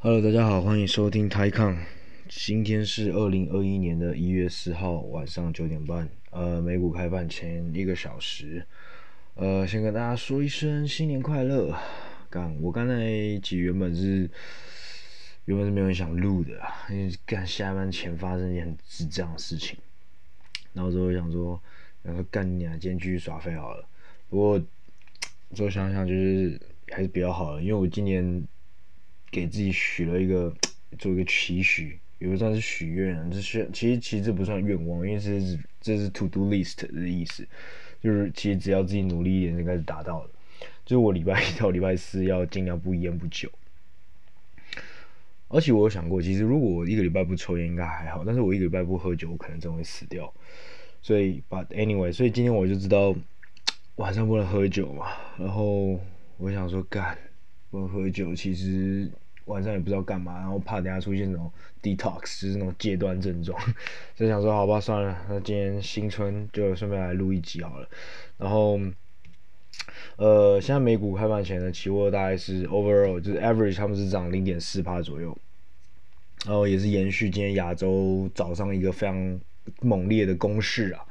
[0.00, 1.76] Hello，大家好，欢迎收听台抗。
[2.28, 8.64] 今天是二零二一年的一月四号晚上九点半，呃，美股开盘前一个小时，
[9.34, 11.76] 呃，先跟大家说一声新年快乐。
[12.30, 14.30] 干，我刚才一集原本是
[15.46, 16.52] 原本是没有人想录的，
[16.90, 19.76] 因为干下班前发生一件很智障的事情，
[20.74, 21.60] 然后之后想说，
[22.04, 23.84] 然后干你啊，今天继续耍废好了。
[24.28, 24.60] 不过
[25.54, 26.56] 之后想想就是
[26.92, 28.46] 还是比较好的，因为我今年。
[29.30, 30.54] 给自己许了一个
[30.98, 37.46] 做一个期许，也不算是许愿，这是其实其实这不算愿望，因为这是这是 to do list 的意思，
[38.02, 40.30] 就是其实只要自己努力一点，应该是达到的。
[40.84, 43.50] 就是我礼拜一到礼拜四要尽量不烟不酒，
[45.48, 50.32] 而且我有想过，其实如果我一个礼拜不抽烟应该还好，但是我一个礼拜不喝酒，我可能真会死掉。
[51.02, 53.14] 所以，but anyway，所以今天我就知道
[53.96, 56.00] 晚上不能喝酒嘛，然后
[56.38, 57.16] 我想说干。
[57.70, 59.12] 不能喝酒，其实
[59.48, 61.50] 晚上也不知道干嘛，然后怕等下出现那种
[61.82, 63.58] detox，就是那种戒断症状，
[64.14, 67.88] 就想说好吧，算了，那今天新春就顺便来录一集好了。
[68.36, 68.78] 然后，
[70.16, 75.36] 呃，现在美股开盘前的期货大概是 overall 就是 average，他们是涨零点四趴左右，
[76.44, 79.40] 然后也是延续今天亚洲早上一个非常
[79.80, 81.04] 猛烈的攻势啊。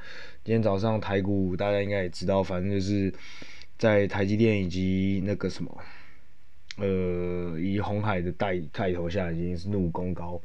[0.43, 3.13] 今天早上台股大家应该也知道，反正就是
[3.77, 5.77] 在台积电以及那个什么。
[6.77, 10.39] 呃，以红海的带带头下，已经是怒攻高，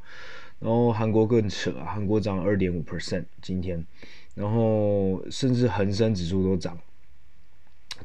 [0.59, 3.85] 然后韩国更扯啊，韩国涨二点五 percent 今天，
[4.33, 6.75] 然后甚至恒生指数都涨，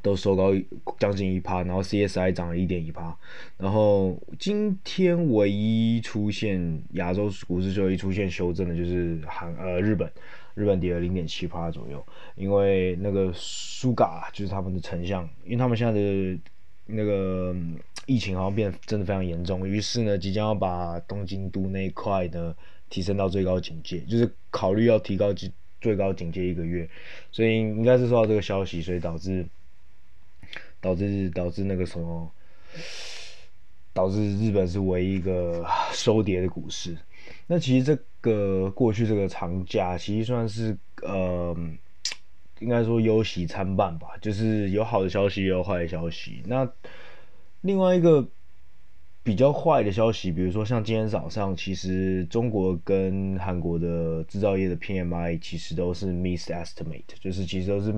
[0.03, 0.53] 都收高
[0.99, 3.17] 将近一趴，然后 CSI 涨了一点一趴，
[3.56, 10.12] 然后今天唯一出现亚洲股市就唯一出现修正的，就是韩呃日本，
[10.55, 12.05] 日本跌了零点七趴左右，
[12.37, 16.39] 因为那个苏嘎就是他们的丞相，因为他们现在的
[16.84, 17.56] 那个。
[18.09, 22.56] 疫情好像变得真的非常严重，于是呢，即将要把东京都那一块呢
[22.89, 25.27] 提升到最高警戒，就是考虑要提高
[25.78, 26.88] 最高警戒一个月，
[27.31, 29.47] 所以应该是受到这个消息，所以导致
[30.81, 32.32] 导致导致那个什么，
[33.93, 35.62] 导致日本是唯一一个
[35.93, 36.97] 收跌的股市。
[37.47, 41.55] 那其实这个过去这个长假，其实算是呃，
[42.61, 46.43] 应该说忧喜参半吧，就是有好的消息，也有坏的消息。
[46.47, 46.66] 那
[47.62, 48.26] 另外一个
[49.24, 57.92] 比较坏的消息，比如说像今天早上，其实中国跟韩国的制造业的 PMI 其实都是 miss estimate，就是其实都是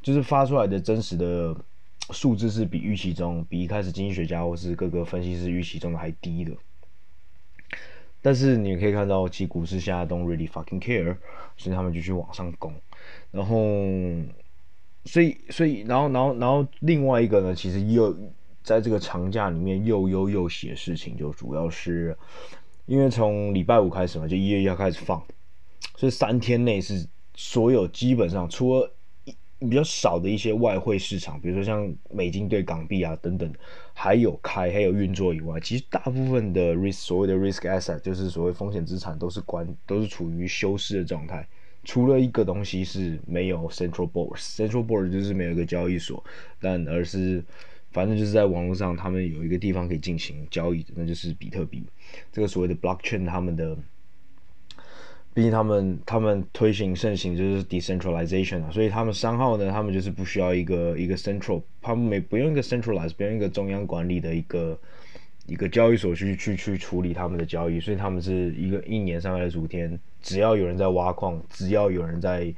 [0.00, 1.54] 就是发出来的真实的
[2.10, 6.52] 数字是比预期中，比一开始经济学家或是各个分析师预期中的还低的。
[8.22, 11.16] 但是你可以看到，其实股市现在 don't really fucking care，
[11.56, 12.72] 所以他们就去往上攻，
[13.32, 13.58] 然后
[15.04, 18.16] 所以所以然后然后然后另外一个呢，其实又。
[18.64, 22.16] 在这个长假里面又忧又喜的事情，就主要是
[22.86, 25.22] 因为从礼拜五开始嘛，就一月一号开始放，
[25.96, 28.90] 所以三天内是所有基本上除了
[29.58, 33.52] 比较少的一些外汇市场，比如说像美金对港币啊等等，
[33.92, 41.46] 还有开还有运作以外，其实大部分的 risk 所谓的 risk asset 就是所谓风险资产都是关都是处于休市的状态，
[41.84, 46.24] 除了一个东西是没有 central board，central board 就是没有一个交易所，
[46.58, 47.44] 但而是。
[47.94, 51.84] 反正就是在网络上，他们有一个地方可以进行交易的，那就是比特币。
[52.32, 53.76] 这个所谓的 blockchain，他们的，
[55.32, 64.76] 毕竟他们他们推行盛行就是 decentralization 啊，所以他们商号呢，他们就是不需要一个一个 central，他们没不用一个 centralize，不用一个中央管理的一个
[65.46, 72.52] 一个交易所去去去处理他们的交易，所以他们是一个一年三百六十五天，只要有人在挖矿，只要有人在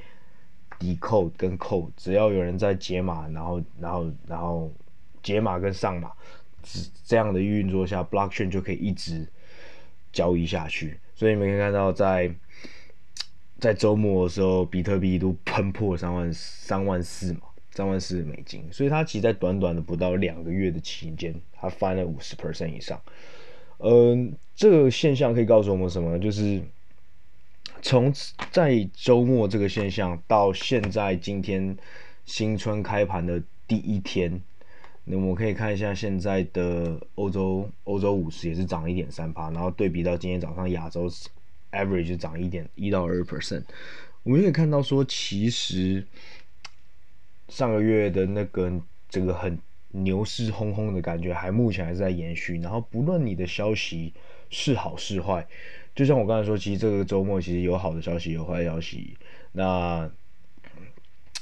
[0.80, 4.72] decode 跟 code，只要有人在解码，然后然后然后。
[5.26, 6.12] 解码跟上码，
[7.04, 9.26] 这样的运作下，blockchain 就可以一直
[10.12, 11.00] 交易下去。
[11.16, 12.34] 所以你们可以看到在，在
[13.58, 17.40] 在周末的时候，比特币都喷破三万三万四嘛，
[17.72, 18.72] 三万四美金。
[18.72, 23.02] 所以它其实，在短短的不到两个月的期间，它翻了五十 percent 以上。
[23.78, 26.18] 嗯，这个现象可以告诉我们什么呢？
[26.20, 26.62] 就是
[27.82, 28.14] 从
[28.52, 31.76] 在周末这个现象到现在今天
[32.24, 34.40] 新春开盘的第一天。
[35.08, 41.08] 那我们可以看一下现在的欧洲欧洲五十也是涨一点三趴，然后对比到今天早上亚洲
[41.70, 43.62] average 涨一点一到二 percent，
[44.24, 46.04] 我们可以看到说，其实
[47.48, 48.72] 上个月的那个
[49.08, 49.56] 这个很
[49.92, 54.12] 牛市轰轰的感觉还目前还是在延续，然后不论你的消息
[54.50, 55.46] 是好是坏，
[55.94, 59.16] 就像我刚才说，其实这个周末其实有好的消息有坏消息，
[59.52, 60.10] 那。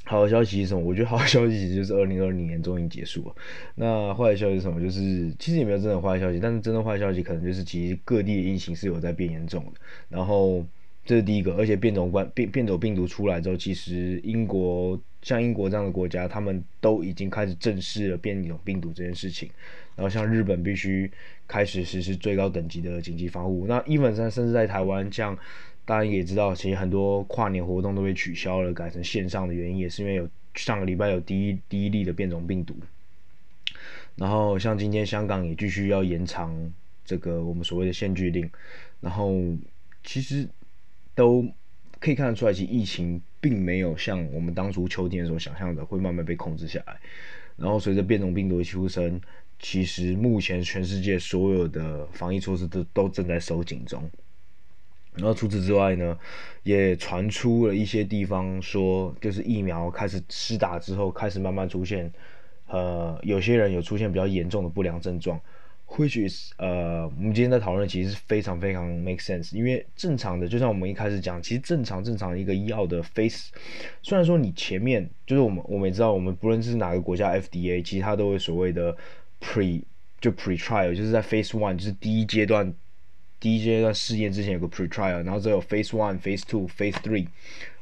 [0.07, 0.81] 好消息是什么？
[0.85, 3.35] 我觉得好消息就是二零二零年终于结束了。
[3.75, 4.79] 那坏的消息是什么？
[4.81, 9.81] 就是其实也没有真的坏消息，但是真的坏消息可能就是其实各地的疫情是有在变严重的。
[10.11, 10.63] 然后
[11.07, 19.49] 这是第一个，而且变种冠变变种病毒出来之后，其实英国像英国这样的国家，他们都已经开始正视了变种病毒这件事情。
[19.97, 21.11] 然后像日本必须
[21.49, 23.65] 开始实施最高等级的紧急防护。
[23.67, 25.39] 那 even 甚至在台湾像。
[25.87, 32.75] 大家也知道，其实很多跨年活动都被取消了，改成线上的原因也是因为有上个礼拜有第一第一例的变种病毒。
[34.17, 36.73] 然后像今天香港也继续要延长
[37.05, 38.49] 这个我们所谓的限聚令，
[39.01, 39.35] 然后
[40.03, 40.49] 其实
[41.15, 41.47] 都
[41.99, 46.97] 可以看得出来，其实疫情并没有像我们当初秋天的时候想象的会慢慢被控制下来。
[47.57, 49.21] 然后随着变种病毒的出生，
[49.59, 54.11] 其实目前全世界所有的防疫措施都都正在收紧中。
[55.17, 56.19] 然后除此之外呢，
[56.65, 62.13] 也传出了一些地方说，就是疫苗开始施打之后，开始慢慢出现，
[62.67, 65.41] 呃，有些人有出现比较严重的不良症状
[65.87, 73.51] ，which is 呃，我们今天在讨论其实是非常非常 make sense，因为正常的，就像我们一开始讲，其实正常正常一个医药的 phase，
[74.03, 78.97] 虽然说你前面就是我们我们也知道，我们不论是哪个国家 FDA，其实它都会所谓的
[79.41, 79.83] pre
[80.21, 82.75] 就 pre trial，就是在 phase one 就是第一阶段。
[83.45, 87.27] 第一阶段试验之前有个 pre-trial，然后只有 phase one、phase two、phase three。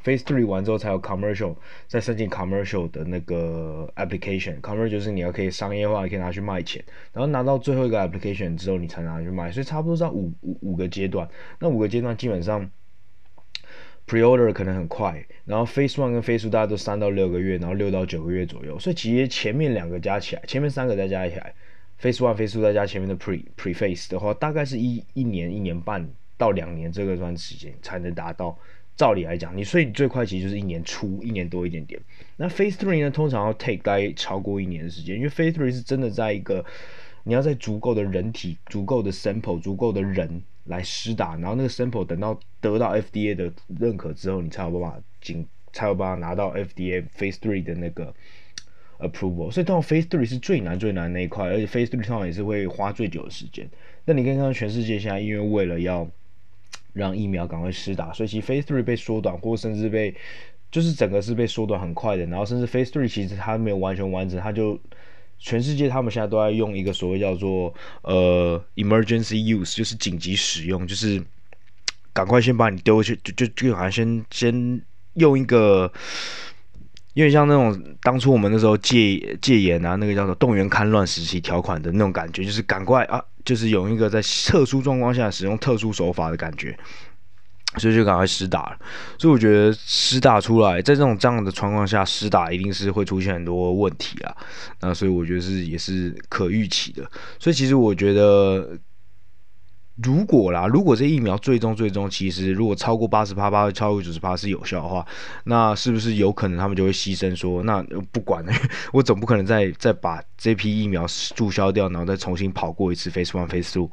[0.02, 1.54] phase three 完之后才有 commercial，
[1.86, 4.60] 再申请 commercial 的那个 application。
[4.60, 6.84] commercial 就是你要可以商业化，可以拿去卖钱。
[7.12, 9.52] 然后拿到最后一个 application 之后，你才拿去卖。
[9.52, 11.28] 所以差不多是五五五个阶段。
[11.60, 12.68] 那五个阶段基本上
[14.08, 18.76] pre-order 可能很快，然后 phase one 跟 phase 大概都三到六个月，然后六到九个月左右。
[18.80, 21.54] 所以其实前面两个加起来，前面三个再加起来。
[22.02, 26.06] Phase one、Phase two 再加前面的 Pre preface 的话，大概是一一年、一年半
[26.36, 28.58] 到两年这个段时间才能达到。
[28.94, 31.98] 照理来讲，你所以最快其实就是一年初，一年多一点点。
[32.36, 36.62] 那 Phase three 呢，通常要 take 大概超过一年的时间，因为 Phase three 是真的在一个
[37.24, 43.50] 你要在足够的人体、足够的 sample、足够的人来施打，然后那个 sample 等到得到 FDA 的
[43.80, 48.14] 认可之后，你才有办法进，才有办法拿到 FDA Phase three 的那个。
[49.02, 53.68] approval，所以通常 phase three 是最难最难那一块，而且 phase three 通常也是会花最久的时间。
[54.04, 56.08] 那你可以看全世界现在因为为了要
[56.92, 60.14] 让疫苗赶快施打，所以其实 phase three 被缩短，或甚至被
[60.70, 62.24] 就是整个是被缩短很快的。
[62.26, 64.78] 然后甚至 phase three 其实它没有完全完整，它就
[65.38, 71.22] 全世界他们现在都在用一个所谓叫做呃 emergency use，就是紧急使用，就是
[72.12, 74.82] 赶快先把你丢去，就就就好像先先
[75.14, 75.92] 用一个。
[77.14, 86.78] 因为像那种当初我们那时候戒戒严啊，那个叫做动员戡乱时期条款的那种感觉，就是赶快啊，就是有一个在特殊状况下使用特殊手法的感觉，
[87.76, 88.78] 所以就赶快施打了。
[89.18, 94.36] 所以我觉得施打出来，在这种这样的状况下施打，一定是会出现很多问题啊。
[94.80, 97.02] 那所以我觉得是也是可预期的。
[97.38, 98.78] 所以其实我觉得。
[99.96, 105.06] 如果啦，如果这疫苗最终最终其实如果超过八十趴，八超过九十趴是有效的话，
[105.44, 108.52] 那是不是有可能他们就会牺牲说，那不管了，
[108.92, 113.90] 我总不可能再再把这批疫苗注销掉，然后再重新跑过一次 phase one、phase two、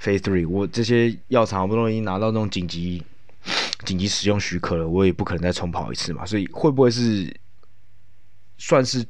[0.00, 0.48] phase three。
[0.48, 3.02] 我这些药厂好不容易拿到那种紧急
[3.84, 6.24] 紧急使用许可了，我也不可能再重跑一次嘛。
[6.24, 7.34] 所以会不会是
[8.58, 9.04] 算是？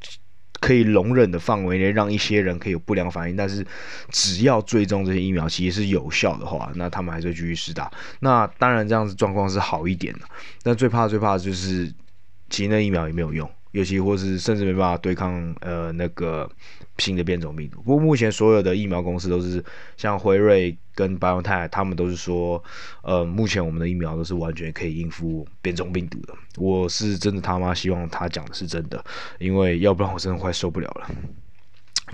[0.61, 3.67] 可以容忍的范围内，让一些人可以有不良反应，但是
[4.11, 7.91] 只要最终这些疫苗其实是有效的话，那他们还是会继续施打。
[8.21, 10.21] 那当然这样子状况是好一点的，
[10.63, 11.93] 但最怕最怕的就是
[12.51, 13.51] 其实那疫苗也没有用。
[13.73, 16.51] 尤其或是甚至没办法对抗呃那个
[17.01, 17.83] 新的变种病毒。
[17.83, 19.65] 不过目前所有的疫苗公司都是
[19.97, 22.63] 像辉瑞跟 BioNTech，他们都是说，
[23.03, 26.35] 呃，目前我们的疫苗都是完全可以应付变种病毒的。
[26.57, 29.05] 我是真的他妈希望他讲的是真的，
[29.39, 31.11] 因为要不然我真的快受不了了，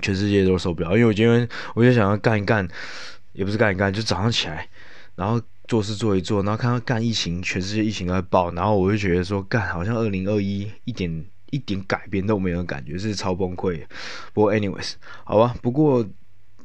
[0.01, 0.91] 全世界都受不了。
[0.91, 2.67] 因为我今天我就想要干一干，
[3.33, 4.67] 也不是干一干，就早上起来，
[5.15, 11.25] 然后做事做一做，然后看到干疫情，全世界疫情在爆，然后我就觉得说干，好像二零二一一点。
[11.51, 13.81] 一点改变都没有的，感觉是超崩溃。
[14.33, 15.55] 不过，anyways，好吧。
[15.61, 16.05] 不过，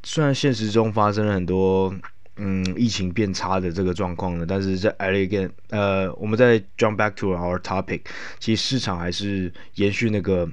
[0.02, 1.94] 虽然现实中发生了很多
[2.36, 8.02] 嗯疫情变差的这个状况呢，但是在 again 呃，我们在 jump back to our topic，
[8.38, 10.48] 其实市场还是延续那个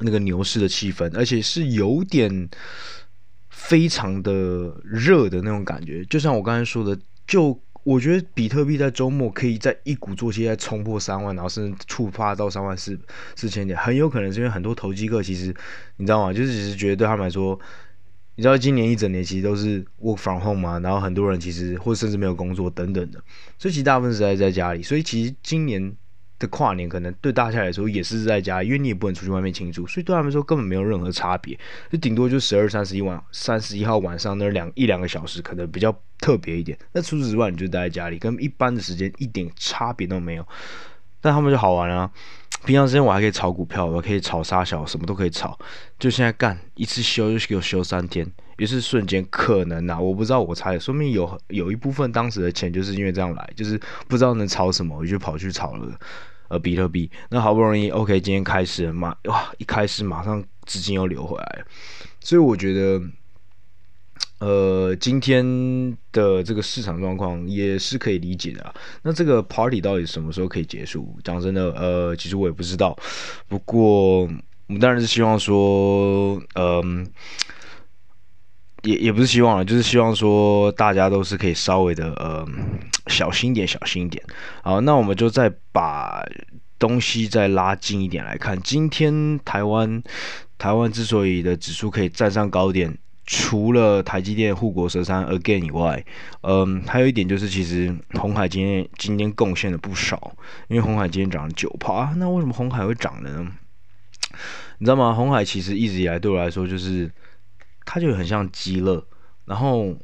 [0.00, 2.48] 那个牛市的气氛，而且是有点
[3.50, 6.04] 非常的热的那种感觉。
[6.06, 7.60] 就像我刚才说的，就。
[7.88, 13.00] 我觉得比特币在周末可以在一鼓作气再冲破三万，然后甚至触发到三万四
[13.34, 15.46] 四千点，很有可能是因为很多投机客其实
[15.96, 16.30] 你知道吗？
[16.30, 17.58] 就是只是觉得对他们来说，
[18.34, 23.18] 你知道今年一整年其实都是 work from home 嘛，然后很多人其实或甚至没有工作等等的，
[23.58, 25.96] 所以其实大部分时间在家里，所以其实今年
[26.38, 31.58] 的跨年可能对大家来说也是在家，因为你也不能出去外面庆祝，所以对他们说根本没有任何差别，
[31.90, 36.78] 就顶多就十二、三十一晚、三十一号晚上那两一两个小时可能比较特别一点。
[36.92, 40.46] 那除此之外，你就待在家里，跟一般的时间一点差别都没有。
[41.20, 42.08] 但他们就好玩啊！
[42.64, 45.58] 平常时间我还可以炒股票，我可以炒沙小，什么都可以炒。
[45.98, 48.24] 就现在干一次休就给我休三天，
[48.58, 55.98] 于是瞬间可能啊，我不知道我猜的，说明有有一部分当时的钱就是因为这样来，就是不知道能炒什么，我就跑去炒了
[56.46, 57.10] 呃比特币。
[57.30, 61.64] 那好不容易 OK，今天开始了嘛，哇，一开始马上资金又流回来，
[62.20, 63.02] 所以我觉得。
[64.40, 65.44] 呃，今天
[66.12, 68.72] 的这个市场状况也是可以理解的啊。
[69.02, 71.18] 那这个 party 到底什么时候可以结束？
[71.24, 72.96] 讲真的，呃，其实我也不知道。
[73.48, 77.04] 不过我们当然是希望说，嗯、
[78.84, 82.46] 也也不是希望了，就是希望说大家都是可以稍微的呃
[83.08, 84.22] 小心一点，小心一点。
[84.62, 86.24] 好，那我们就再把
[86.78, 88.56] 东西再拉近一点来看。
[88.62, 90.00] 今天台湾
[90.58, 92.96] 台湾之所以的指数可以站上高点。
[93.30, 96.02] 除了台积电护国神山 again 以外，
[96.40, 100.32] 嗯，还有一点就是，其实红海今天今天贡献了不少，
[100.68, 102.14] 因为红海今天涨了九趴。
[102.16, 103.46] 那为什么红海会涨呢？
[104.78, 105.12] 你知道吗？
[105.12, 107.12] 红海其实一直以来对我来说，就是
[107.84, 109.04] 它就很像鸡肋。
[109.44, 109.94] 然后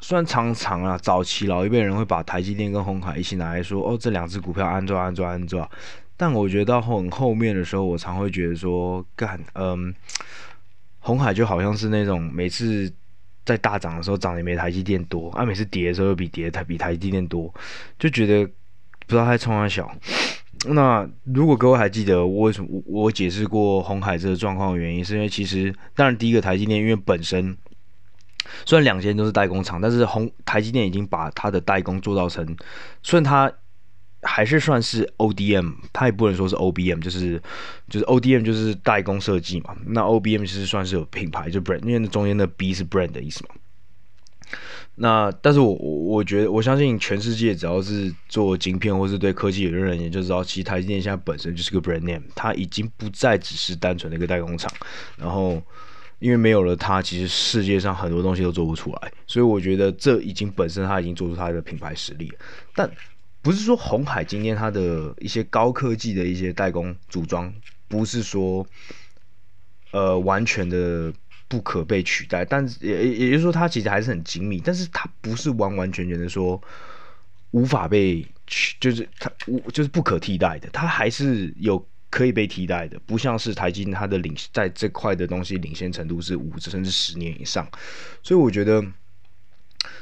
[0.00, 5.70] 虽然常常啊，早期老一辈人会把台积电跟红海一起拿来说，哦，这两只股票安抓安抓安抓。
[6.16, 9.94] 但我觉得到很后面的时候，我常会觉得说，干，嗯。
[11.04, 12.90] 红海就好像是那种每次
[13.44, 17.52] 在大涨的时候涨得没台积电多，啊，每次跌的时候又比跌台比台积电多，
[17.98, 19.94] 就觉得不知道它冲它小。
[20.72, 27.54] 那如果各位还记得我为什么我解释过红海这个状况的原因，是因为其实当然第一个台积电因为本身
[28.64, 32.56] 虽然两间都是代工厂，但是红台积电已经把它的代工做到成，
[33.02, 33.52] 虽然它。
[34.24, 37.40] 还是算是 ODM，它也不能说是 OBM，就是
[37.88, 39.76] 就是 ODM 就是代工设计嘛。
[39.86, 43.54] 那 OBM 其实算是有品牌，就 brand，因为中间的 B 是 brand 的意思嘛。
[44.96, 54.72] 那但是我我我觉得我相信全世界只要是做晶片或是对科技有认识的人，就知道其实台积电现在本身就是个 brand name，它已经不再只是单纯的一个代工厂。
[55.18, 55.60] 然后
[56.20, 59.12] 因为没有了它，其实世界上很多东西都做不出来。
[59.26, 62.32] 所以我觉得这已经本身它已经做出它的品牌实力，
[62.74, 62.88] 但。
[63.44, 67.52] 不是说红海今天它的一些高科技的一些代工组装，
[67.88, 68.66] 不是说
[69.90, 71.12] 呃完全的
[71.46, 76.58] 不可被取代，但也也就是说它其实还是很精密，但是它不是完完全全的说
[77.50, 87.68] 无法被取，就是它无就是不可替代的，它还是有可以被替代的，不像是台积电它的领在这块的东西领先程度是五甚至十年以上，
[88.22, 88.82] 所以我觉得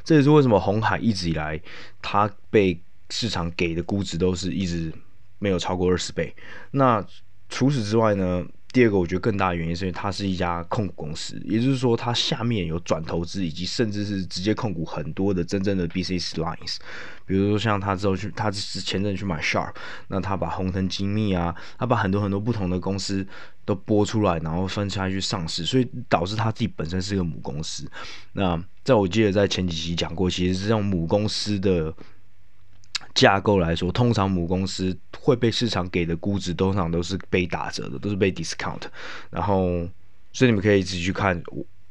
[0.05, 1.61] 这也是为什么红海一直以来
[2.01, 2.81] 它被。
[3.13, 4.91] 市场给的估值都是一直
[5.39, 6.35] 没有超过二十倍。
[6.71, 7.05] 那
[7.51, 8.43] 除此之外呢？
[8.73, 16.79] 第二个我觉得更大的原因是因为它是一家控股公司，也就是说它下面有转投资以及甚至是直接控股很多的真正的 business lines。
[17.27, 19.75] 比如说像他之后去，他是前阵去买 Sharp，
[20.09, 23.27] 那他把红腾精密啊，他把很多很多不同的公司
[23.67, 27.87] 都拨出来，然后分拆去上市，所以导致他自己本身是一个母公司。
[28.33, 31.95] 那在我记得在前几期讲过，其实是这种母公司的。
[33.15, 38.81] 架构来说，通常母公司会被市场给的估值，通常都是被打折的，都是被 discount。
[39.31, 39.87] 然后，
[40.33, 41.43] 所以你们可以自己去看，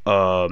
[0.04, 0.50] 呃，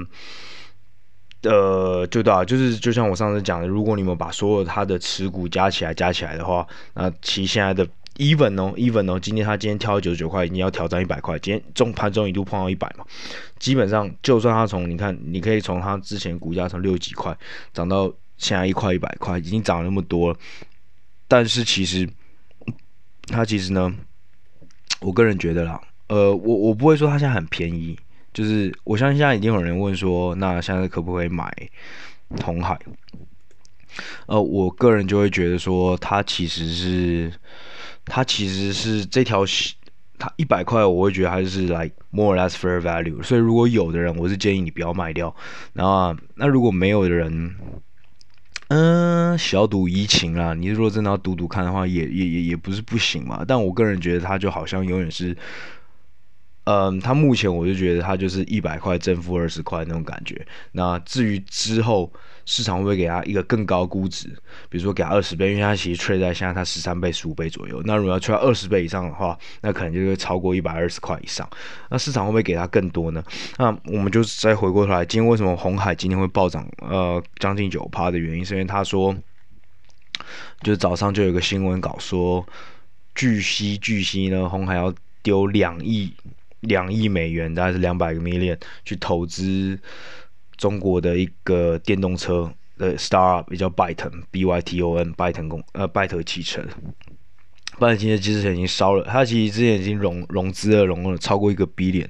[1.42, 7.84] 呃，就对啊，就是就像我上次讲的，如果你们把所有它的持股加起来加起来的话，那其现在的
[8.16, 13.04] even 哦，even 哦，今天它今天跳九十九块，你要挑战一百块，今天中盘中一度碰到一百嘛，
[13.58, 17.36] 基本上就算它从你看，你可以从它之前股价从六几块
[17.72, 18.12] 涨到。
[18.40, 20.38] 现在一块一百块已经涨了那么多了，
[21.28, 22.08] 但是其实
[23.26, 23.94] 它其实呢，
[25.00, 25.78] 我个人觉得啦，
[26.08, 27.96] 呃，我我不会说它现在很便宜，
[28.32, 31.54] 就是我相信现在已经有人问说，那现在可不可以买
[32.42, 32.78] 红海？
[34.26, 37.32] 呃，我个人就会觉得说，它其实是
[38.06, 39.44] 它其实是这条
[40.18, 45.34] 它一百块，我会觉得还是 like more less fair value，所以如果有的人，我是建议你不要卖掉。
[45.72, 47.54] 然后那如果没有的人，
[48.70, 50.54] 嗯，小赌怡情啦。
[50.54, 53.44] 你如果真的要赌赌看的话，也也也也不是不行嘛。
[53.46, 55.36] 但我个人觉得，他就好像永远是，
[56.64, 60.46] 嗯，他目前我就觉得他就是一百块正负二十块那种感觉。
[60.70, 62.12] 那至于之后，
[62.50, 64.26] 市场会不会给他一个更高估值？
[64.68, 67.80] 比如说给他二十倍，因为它其实 trade 在现在它十三倍、十五倍左右。
[67.84, 71.48] 那如果要 trade 二十倍以上的话，那可能就会超过一百二十块以上。
[71.90, 73.22] 那市场会不会给他更多呢？
[73.56, 76.68] 那我们就再回过头来，今天为什么红海今天会暴涨？
[76.78, 79.16] 呃，将近九趴的原因，是因为他说，
[80.62, 82.44] 就是早上就有个新闻稿说，
[83.14, 84.92] 据悉据悉呢，红海要
[85.22, 86.12] 丢两亿
[86.58, 89.78] 两亿美元，大概是两百个 million 去投资
[90.60, 96.62] 中国的一个电动车的 startup，也叫 Byton B Y T O N Byton 公呃拜腾汽车。
[97.78, 102.08] 拜特汽车之前已经烧了，它其实之前已经融融资了，融了超过一个 B 点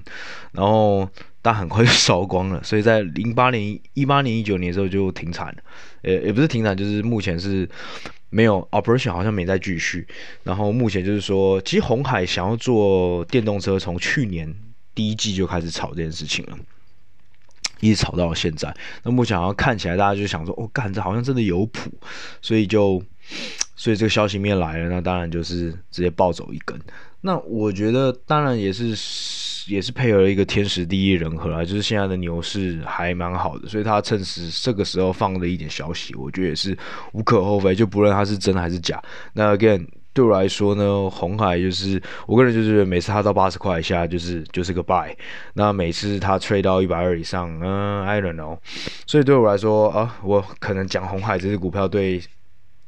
[0.52, 1.08] 然后。
[1.42, 5.56] 但很快就烧光了， 所以在零八年、一八年、一九年的时候就停产了，
[6.02, 7.66] 呃，也不是停产，就是目前是
[8.28, 10.06] 没有 operation，好像没再继续。
[10.42, 14.54] 然后目前就是说，其实红海想要做电动车，从去年
[14.94, 16.58] 第一季就开始炒这件事情了，
[17.80, 18.74] 一直炒到现在。
[19.02, 21.90] 那目前好像看起来大家就想说，哦，干，这好像真的有谱，
[22.40, 23.02] 所以就，
[23.76, 26.78] 所以这个消息面来了，那当然就是直接暴走一根。
[27.22, 28.96] 那我觉得当然也是
[29.70, 36.76] 也是配合了一个天时地利人和啊，就是现在的牛市还蛮好的，所以他趁时这个时候放了一点消息，我觉得也是
[37.12, 39.02] 无可厚非，就不论它是真还是假。
[39.34, 45.14] 那 again 对我来说呢，红海就是我个人就是每次它到八十块以下就是就是个 buy，
[45.54, 48.58] 那每次它 trade 到一百二以上，嗯，I don't know，
[49.06, 52.22] 所以对我来说啊，我可能讲红海这支股票对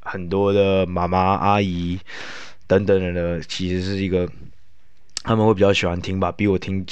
[0.03, 1.99] 很多的妈妈阿姨。
[2.69, 4.27] 等等的，其实是一个
[5.25, 6.83] 他们会比较喜欢听吧，比我听，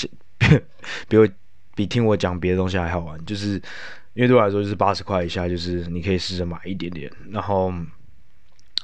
[1.09, 1.27] 比我
[1.75, 3.25] 比听我讲别的东西还好玩。
[3.25, 3.55] 就是
[4.13, 7.11] 因为对我来说，就是八十块以下，就是你可以试着买一点点。
[7.31, 7.73] 然后，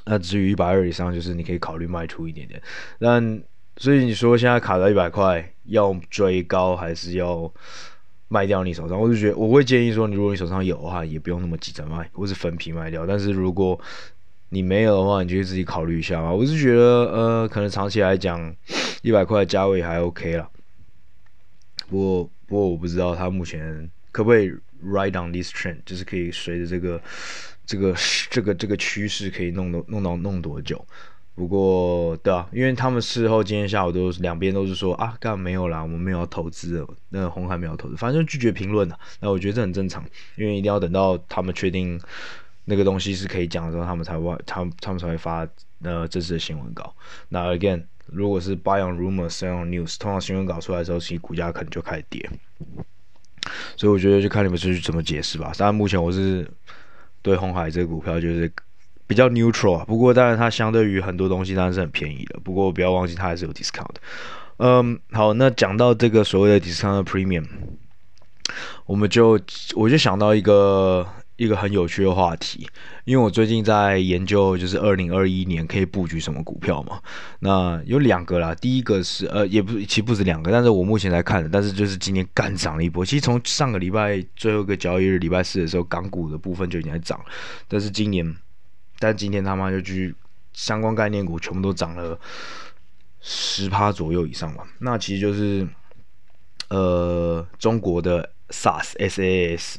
[0.07, 2.63] 那至于一百二以上，就是你可以考虑卖出一点点。
[2.99, 3.43] 但
[3.77, 7.53] 所以你说现在卡在一百块，要追高还是要
[8.29, 8.99] 卖掉你手上？
[8.99, 13.05] 我就觉得我会建议说，你如果你手上有的话，也不用那么急着卖，或是分批卖掉。
[13.05, 13.79] 但是如果
[14.51, 16.33] 你没有的话，你就自己考虑一下嘛。
[16.33, 18.55] 我是觉得，呃，可能长期来讲，
[19.03, 20.49] 一百块的价位还 OK 啦。
[21.89, 24.51] 不过，不过我不知道它目前可不可以
[24.85, 27.01] ride on this trend，就是可以随着这个、
[27.66, 27.94] 这个、
[28.30, 30.82] 这个、这个趋势可以弄到弄到弄多久。
[31.35, 38.99] 不过，对啊，因为他们事后今天下午都两边都是说啊，干没有啦，我们没有投资，那红海没有投资，反正拒绝评论的。
[39.20, 40.02] 那我觉得这很正常，
[40.37, 42.00] 因为一定要等到他们确定。
[42.68, 45.46] 那个东西是可以讲的时候，他们才会，他们他们才会发
[45.83, 46.92] 呃正式的新闻稿。
[47.29, 52.29] 那 again，如果是 buy on rumors, sell on news，通常新闻稿出来的时候，其实股价可能就开始跌。
[53.76, 55.52] 所以我觉得就看你们是怎么解释吧。
[55.57, 56.44] 但，目前我是
[57.27, 58.49] 对红海这个股票就是
[59.09, 62.39] 比较 neutral，不过当然它相对于很多东西当然是很便宜的。
[62.45, 63.97] 不过不要忘记它还是有 discount。
[64.59, 67.45] 嗯，好，那讲到这个所谓的 discount premium，
[68.87, 69.41] 我们就
[69.75, 71.05] 我就想到一个。
[71.37, 72.66] 一个很有趣的话题，
[73.05, 76.99] 因为我最近在研究，就是二零二一年可以布局什么股票嘛。
[77.40, 83.05] 那有两个啦，第一个是呃，也不其实不止两个，但是我目前在看的，但是就是今年干涨了一波。
[83.05, 87.22] 其实从上个礼拜最后一个交易日，礼拜四的时候，港股的部分就已经在涨，
[87.68, 88.35] 但是今年，
[88.99, 90.14] 但今天他妈就去
[90.55, 92.18] 相关概念股全部都涨了
[93.20, 94.64] 十趴左右以上嘛。
[94.79, 95.68] 那其实就是
[96.70, 99.77] 呃，中国的 SaaS，SaaS，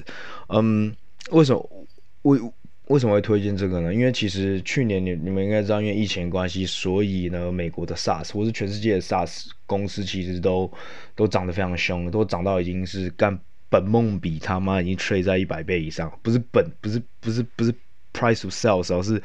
[0.50, 0.96] 嗯。
[1.32, 1.88] 为什么
[2.24, 2.40] 为
[2.88, 3.94] 为什么会推荐这个呢？
[3.94, 10.72] 因为其实去年你你们应该知道，因为疫情关系，所以呢，美国的 SaaS 或是全世界的 SaaS 公司其实都
[11.14, 13.38] 都涨得非常凶，都涨到已经是干
[13.70, 17.74] 本梦比他妈已经 trade 在一百倍以上，不是本不是不是不是
[18.14, 19.22] price to sales，而是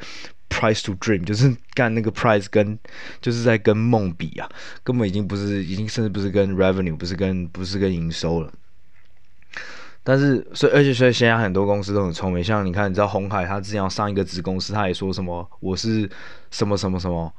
[0.49, 2.77] price to dream，就是干那个 price 跟
[3.21, 4.49] 就是在跟梦比啊，
[4.83, 8.51] 根本已经不是已经甚至不是跟 revenue，不是跟不是跟营收了。
[10.03, 16.09] 但是，所以而且所以现在很多公司都很聪明，像你看，你知道鸿海，他之前要上一个子公司，他也说什么我是
[16.51, 17.33] 什么什么什么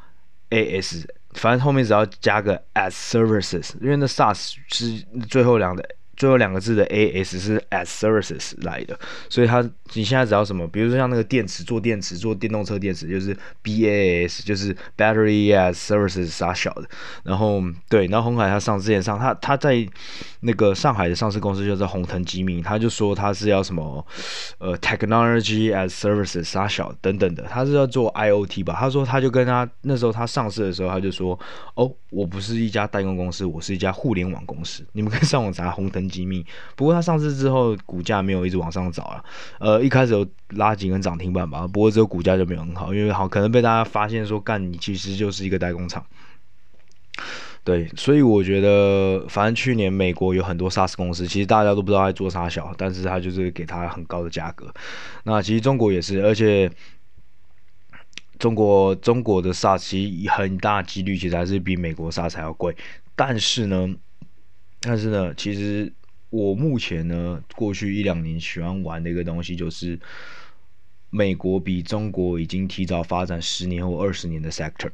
[0.50, 5.84] AS，反正后面只要加个 as services，因为那 SaaS 是最后两的。
[6.16, 8.96] 最后两个字的 A S 是 as services 来的，
[9.28, 9.60] 所以他
[9.94, 16.88] 你现在只要什么，比如说像那个电池做电池做电动车电池，就是 B A S 就是 battery as services 啥小的，
[17.24, 19.84] 然后对，然后鸿海他上之前上，他他在
[20.44, 24.06] 那个上海的上市公司就是红腾机密，他就说他是要什么
[24.58, 28.76] 呃 technology as services 啥小等等的，他是要做 I O T 吧？
[28.78, 31.36] 他说他就跟他那时候他上市的时候他就说
[31.74, 36.04] 哦，我不是一家代工公司，我是一家互联网公司，你们可以上网查红腾。
[36.04, 36.44] 机密，
[36.76, 39.24] 不过他上市之后股价没有一直往上涨了，
[39.58, 46.04] 呃，一开始有拉几根涨停板吧，不过这个股价就没有很好，因为好可能被大家发现说，干你其实就是一个代工厂，
[47.64, 54.72] 对，所以我觉得反正去年美国有很多 SaaS 公司，其实大家都不知道在做啥小，但是他就是给他很高的价格，
[55.24, 56.70] 那其实中国也是，而且
[58.38, 62.76] 中国中国的 SaaS 其实很大几率其实还是比美国 SaaS 还要贵，
[63.16, 63.94] 但是呢。
[64.86, 65.90] 但是呢，其实
[66.28, 69.98] 我目前呢，过去一两年喜欢玩的一个东西，就是
[71.08, 74.90] 美国比中国已经提早发展十年或二十年的 sector。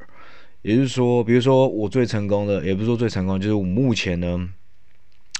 [0.61, 4.49] 也就是说，比如说我最成功的，也不是说最成功，就是我目前呢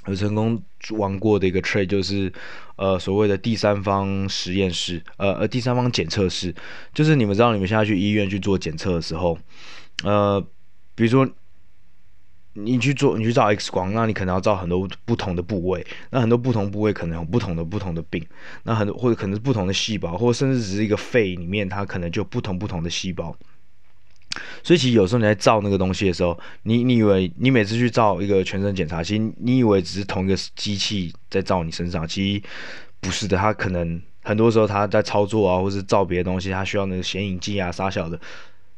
[0.08, 2.32] 有成功玩过的一个 trade，就是
[2.76, 6.54] 呃所谓的第三方实验室，呃呃第三方检测室，
[6.94, 9.38] 就是你们知道你们现在去医院去做检测的时候，
[10.04, 10.42] 呃，
[10.96, 11.30] 比如说。
[12.54, 18.22] 你去做，你去照 X 光，那你可能要照很多不同的部位，那很多不同部位可能有不同的不同的病，
[18.64, 23.34] 那很多或者可能是不同的细胞，或者甚至只是一个肺里面，它可能就不同不同的细胞。
[24.64, 32.44] 所以其实有时候你在照那个东西的时候，你你以为你每次去照一个全身检查，其实你以为只是同一个机器在照你身上，其实
[33.00, 38.20] 不是的，它可能很多时候它在操作啊，或是照别的东西，它需要那个显影剂啊、啥小的。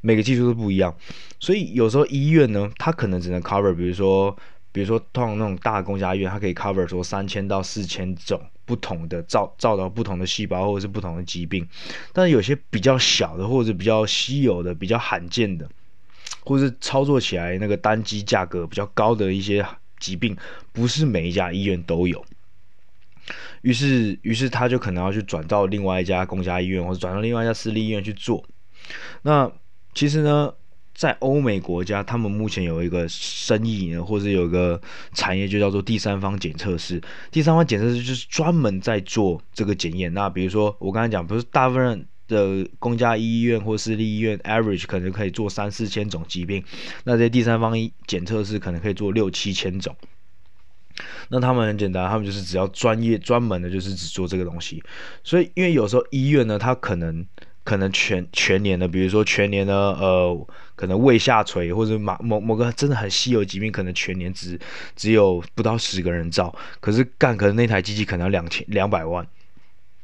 [0.06, 0.94] 每个技术都不一样，
[1.39, 4.36] 所以有时候医院呢，它可能只能 cover，比如说，
[4.74, 11.67] 比如说通常那种大公家医院，它可以 cover 说三千到四千种不同的照照到不同的细胞或者是不同的疾病，
[12.12, 15.67] 但有些比较小的或者比较稀有的、比较罕见的，
[16.41, 19.65] 或是操作起来那个单机价格比较高的一些
[19.99, 20.36] 疾病，
[20.71, 22.26] 不是每一家医院都有，
[23.62, 28.43] 于是于是他就可能要去转到另外一家公家医院或者转到另外一家私立医院去做，
[29.23, 29.52] 那。
[29.95, 30.52] 其实呢，
[30.95, 34.79] 在欧美国家，他们目前有一个生意呢，或者有一个
[35.13, 37.01] 产业，就叫做第三方检测室。
[37.32, 40.13] 第三方检测室就是专门在做这个检验。
[40.13, 46.63] 那比如说我刚才讲，不是大部分的公家医院或私立医院，average 可能可以做三四千种疾病，
[47.06, 47.73] 那这些第三方
[48.06, 49.95] 检测室可能可以做六七千种。
[51.29, 54.84] 那他们很简单，他们就是只要专业专门的，就是只做这个东西。
[55.23, 57.25] 所以，因为有时候医院呢，它可能。
[57.65, 64.60] 可能全全年的，比如说全年呢，呃，可能胃下垂或者某某某个真的很稀有疾病，可能全年只
[64.96, 69.26] 只有不到十个人照，可是干，可能那台机器可能要两千两百万，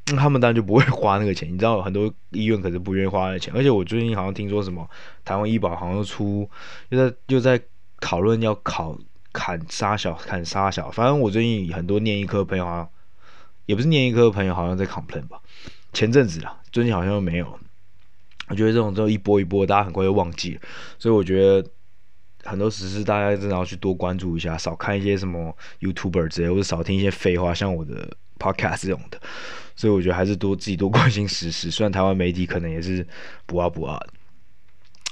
[0.08, 1.52] 那他们当然就不会花那个钱。
[1.52, 4.88] 你知道很多医院可是不愿意花那钱，而且我最近好像听说什么
[5.26, 6.50] 台湾医保好像又出
[6.90, 7.60] 又在又在
[8.00, 8.98] 讨论要考
[9.32, 12.90] 砍杀小砍杀小，反正我最近很多念医科的朋友好像
[13.66, 15.40] 也不是念医科的朋友好像在 complain 吧。
[15.94, 17.60] 前阵子啦，最近好像又没有。
[18.50, 20.62] 我觉得这种都一波一波，大家很快就忘记了。
[20.98, 21.66] 所以我觉得
[22.44, 29.20] 很多时事大家真的要去多关注一下，少看一些什么 YouTuber 之类，或者少听一些废话，像我的 Podcast 这种的。
[29.76, 31.72] 所以我觉得还是多自己多关心时事。
[31.72, 33.08] 虽然台湾媒体可能也是
[33.46, 33.98] 不啊不啊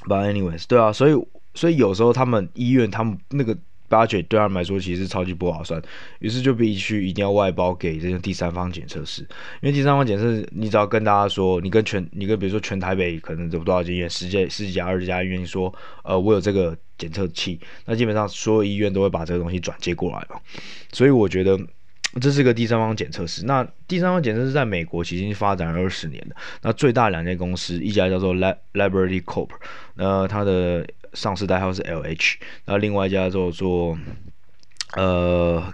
[0.06, 1.14] ，But anyways，对啊，所以
[1.54, 3.58] 所以有时候他们医院他们那个。
[3.90, 5.82] Budget 对他们来说其实是超级不划算，
[6.20, 9.22] 于是就必须一定要外包给这些第三方检测室。
[9.62, 15.74] 因为第三方检测室，你只要跟大家说，你跟全，你跟比如说全台北可能有多少间医院，十几、十几家、二十家医院说，
[16.04, 20.40] 呃，我有这个检测器，那基本上所有医院都会把这个东西转接过来嘛。
[20.92, 21.60] 所以我觉得
[22.20, 23.46] 这是个第三方检测室。
[23.46, 26.36] 那第三方检测室在美国其实已经发展了二十年了。
[26.62, 29.50] 那最大两间公司，一家叫做 Liberty Corp，
[29.96, 30.86] 那它的。
[31.18, 33.98] 上市代号是 LH，那另外一家叫做
[34.96, 35.74] 呃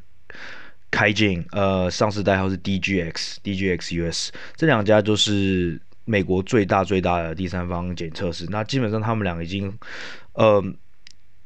[0.90, 8.46] 开进，呃上市代号是 DGX，DGX US，这两家就是美国最大最大的第三方检测室。
[8.50, 9.78] 那基本上他们俩已经，
[10.32, 10.64] 呃，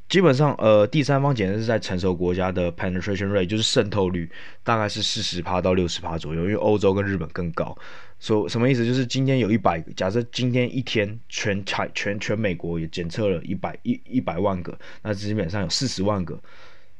[0.08, 4.30] 基本上呃第三方检测是在成熟国家的 penetration rate 就是渗透率
[4.62, 7.76] 大概是四十趴到六十趴左右，因为欧洲跟日本更高。
[8.18, 8.84] 说什么意思？
[8.84, 16.36] 就是今天有一百，假设今天一天全全全全美国也检测了一百一一百万个，那基本上有四十万个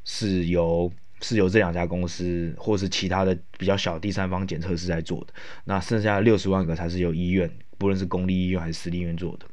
[0.04, 5.32] 是由是由这两家公司或是其他的比较小第三方检测室在做的，
[5.64, 9.46] 那剩下六十万个才是由医院，不论是公立医院还是私立医院做的，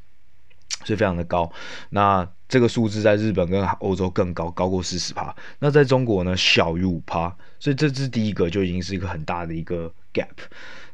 [0.83, 1.51] 所以非常的高。
[1.89, 5.36] 那这个数字在日本跟欧洲更高，高过四十趴。
[5.60, 10.27] 那在中国呢，小于五趴，所以这是第一个就已经是一个很大的一个 gap。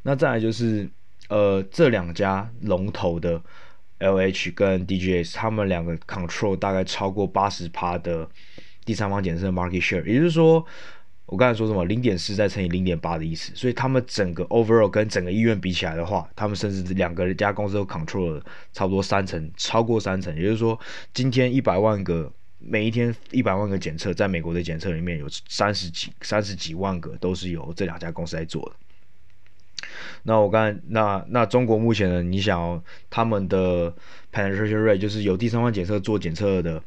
[0.02, 0.88] 那再来就是，
[1.28, 3.40] 呃，这两家龙头的
[4.00, 8.28] LH 跟 DGS，他们两个 control 大概超过八十趴的
[8.84, 10.64] 第三方检测 market share，也就是说，
[11.32, 20.78] 我刚才说什么零点四再乘以零点八的意思，所以他们整个 overall 跟整个医院比起来的话，他们甚至两个家公司都 control 了差不多三成，超过三成，也就是说，
[21.14, 29.88] 今天一百万个每一天一百万个检测，在美国的检测里面有三十几三十几万个都是由这两家公司在做的。
[30.24, 32.22] 那我刚才那那中国目前呢？
[32.22, 33.90] 你想哦，他们的
[34.30, 36.82] penetration rate 就是有第三方检测做检测的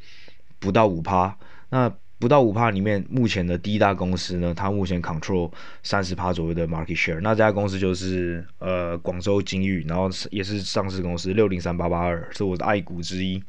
[0.60, 1.36] 不到五趴。
[1.71, 5.51] 那不到五趴里面，目前的第一大公司呢，它目前 control
[5.84, 7.19] 三十趴左右的 market share。
[7.21, 13.43] 那这家公司就是呃广州金域，然后也是上市公司六零三八八二，是我的爱股之一。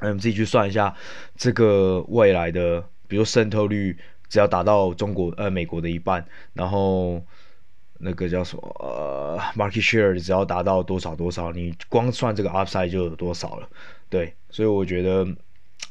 [0.00, 0.94] 那你自己去算一下
[1.36, 3.96] 这个未来的，比如渗透率，
[4.28, 7.22] 只要达到中国呃美国的一半，然后。
[7.98, 8.76] 那个叫什么？
[8.78, 13.66] 呃 market share 只要达到多少多少，你光算这个 upside 就有多少了。
[14.10, 15.26] 对，所以我觉得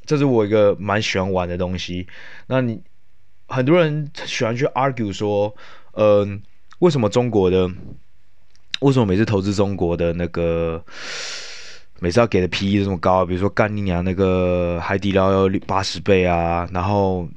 [0.05, 2.07] 这是我一个蛮喜欢玩的东西。
[2.47, 2.81] 那你
[3.47, 5.55] 很多人喜欢去 argue 说，
[5.93, 6.39] 嗯、呃，
[6.79, 7.69] 为什么中国的，
[8.81, 10.83] 为什么每次投资中国的那个，
[11.99, 13.25] 每次要给的 PE 这么高？
[13.25, 17.27] 比如说干你娘那个海底捞要八十倍啊，然后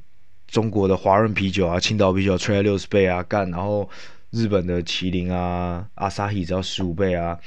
[0.47, 3.89] 中国的华润啤酒啊、青岛啤酒吹了六十倍啊，干，然后
[4.31, 7.37] 日本的麒麟啊、阿萨希只要十五倍啊。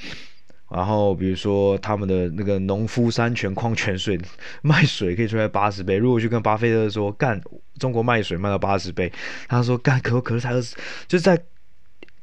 [0.74, 4.18] 然后比如说他们的那个农夫山泉矿泉水
[4.62, 7.38] 卖水可以出来八十倍，如果去跟巴菲特说干
[7.78, 9.12] 中国卖水卖到八十倍，
[9.48, 10.74] 他说干可口可乐才二十，
[11.06, 11.38] 就是在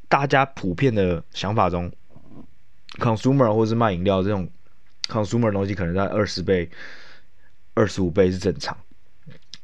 [0.07, 1.91] 大家普遍的想法中
[2.97, 4.49] ，consumer 或是卖饮料这种
[5.07, 6.67] consumer 东西可能在二十倍、
[7.75, 8.75] 二十五倍是正常，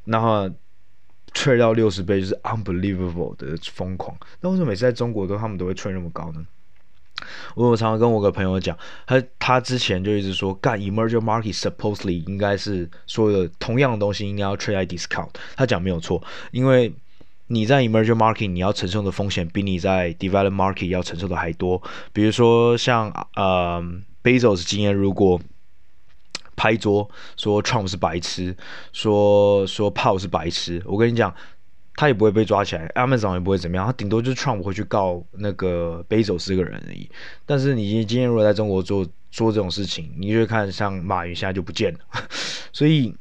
[0.04, 0.48] 然后
[1.34, 4.16] 吹到六十倍就是 unbelievable 的疯狂。
[4.42, 6.46] 那为什么每次在中国都他们都会吹那么高呢？
[7.56, 15.30] 我常常跟我个朋友讲，他他之前就一直说，干 emerging market supposedly 应该是所有的同样的东西应该要 trade at discount。
[15.56, 16.94] 他讲没有错，因为
[17.48, 21.82] 你在 emerging market 你要承受的风险比你在 developed market 要承受的还多。
[22.12, 23.82] 比如说像呃
[24.24, 25.40] Bezos 今天如果
[26.56, 28.56] 拍桌说 Trump 是白痴，
[28.94, 31.34] 说说 Paul 是白痴，我跟你讲，
[31.98, 37.10] 他也不会被抓起来，Amazon 也不会怎么样，他顶多就是 Trump 会去告那个 Bezos 这个人而已。
[37.46, 42.00] 但是你今天如果在中国做做这种事情，你就看像马云现在就不见了。
[42.74, 43.16] 所以，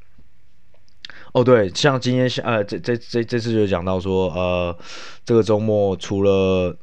[1.32, 4.76] 哦对，像今天呃这这这这次就讲到说呃
[5.24, 6.76] 这个周末除了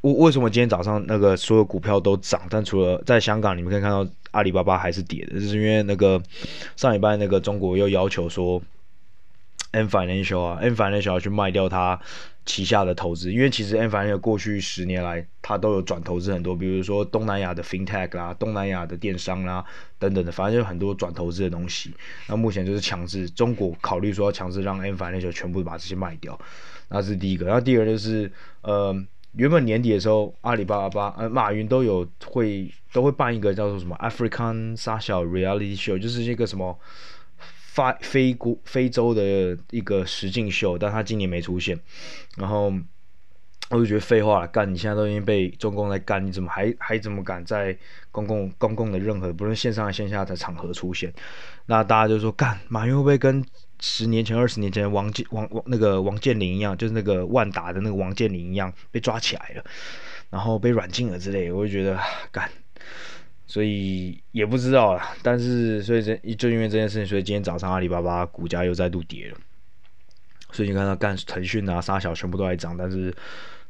[0.00, 6.22] 为为什么今天早上那个所有股票都涨，但除了在香港你们可以看到阿里巴巴还是跌的，就是因为那个
[6.74, 8.62] 上礼拜那个中国又要求说。
[9.72, 12.00] N Financial 啊，N Financial 要去卖掉它
[12.44, 19.64] 旗下的投资，因为其实 N Financial 过去十年来，它都有转投资很多，比如说东南亚的 FinTech 啦，东南亚的电商啦
[19.98, 21.94] 等等的，反正就很多转投资的东西。
[22.28, 26.38] 那目前就是强制中国考虑说要强制让 N Financial 全部把这些卖掉，
[26.88, 27.46] 那是第一个。
[27.46, 28.30] 然后第二就是，
[28.60, 28.94] 呃，
[29.36, 36.78] 原本年底的时候，阿里巴巴、呃马云都有会都会办一个叫做什么 African Social Reality Show，就是一个什么。
[37.72, 41.78] 发非国非洲的一个实境秀，但他今年没出现，
[42.36, 42.70] 然后
[43.70, 47.74] 我就觉得废话了，干你现在都已经被中共在干，你怎么还还怎么敢在
[48.10, 51.10] 公共公共的任何不论线上线下的场合出现？
[51.64, 53.42] 那大家就说干马云会不会跟
[53.80, 59.64] 十年前、二十年前王健王王那个王健林一样，就是那个万达的那个王健林一样被抓起来了，
[60.28, 61.50] 然后被软禁了之类？
[61.50, 61.98] 我就觉得
[62.30, 62.50] 干。
[63.52, 69.36] 所以也不知道啊，但是所以这就因为这件事情，所以今天早上阿里巴巴股价又再度跌了。
[70.52, 73.14] 所以你看到干腾讯啊、沙小全部都在涨，但是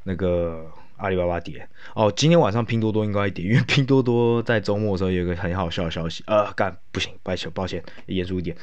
[0.05, 1.69] 那个阿里巴巴跌。
[1.97, 6.23] 哦，今天晚上拼多多应该会跌，因为拼多多在周末的时候有个很好笑的消息。
[6.29, 8.57] 呃，干不行，抱歉，抱歉，严肃一点。